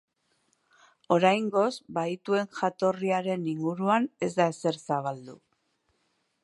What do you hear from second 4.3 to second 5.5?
da ezer zabaldu.